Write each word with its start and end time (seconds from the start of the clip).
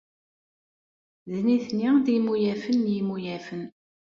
D 1.31 1.33
nitni 1.45 1.87
ay 1.91 1.97
d 2.05 2.07
imuyafen 2.17 2.77
n 2.87 2.91
yimuyafen. 2.93 3.63